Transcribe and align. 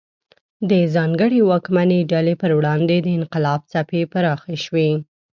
د 0.69 0.71
ځانګړې 0.95 1.39
واکمنې 1.49 1.99
ډلې 2.11 2.33
پر 2.41 2.51
وړاندې 2.57 2.95
د 3.01 3.07
انقلاب 3.19 3.61
څپې 3.71 4.01
پراخې 4.11 4.55
شوې. 4.65 4.89